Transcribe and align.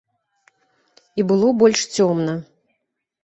І 1.19 1.27
было 1.31 1.47
больш 1.63 1.81
цёмна. 1.97 2.33